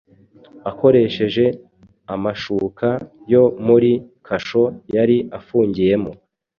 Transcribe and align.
akoresheje 0.69 1.45
amashuka 2.13 2.87
yo 3.33 3.43
muri 3.67 3.91
kasho 4.27 4.63
yari 4.95 5.17
afungiyemo 5.37 6.11